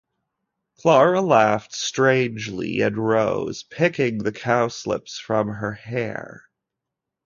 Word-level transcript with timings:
Clara 0.79 1.21
laughed 1.21 1.73
strangely, 1.73 2.81
and 2.81 2.97
rose, 2.97 3.61
picking 3.61 4.17
the 4.17 4.31
cowslips 4.31 5.19
from 5.19 5.47
her 5.49 5.73
hair. 5.73 6.49